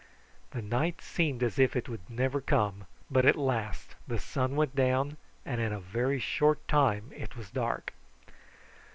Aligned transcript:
The 0.49 0.63
night 0.63 0.99
seemed 0.99 1.43
as 1.43 1.59
if 1.59 1.75
it 1.75 1.87
would 1.87 2.09
never 2.09 2.41
come, 2.41 2.85
but 3.11 3.23
at 3.23 3.35
last 3.35 3.93
the 4.07 4.17
sun 4.17 4.55
went 4.55 4.75
down, 4.75 5.15
and 5.45 5.61
in 5.61 5.71
a 5.71 5.79
very 5.79 6.17
short 6.19 6.67
time 6.67 7.11
it 7.15 7.37
was 7.37 7.51
dark. 7.51 7.93